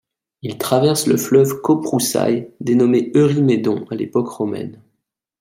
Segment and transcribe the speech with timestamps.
[0.41, 4.81] Il traverse le fleuve Köprüçay, dénommé Eurymédon à l'époque romaine.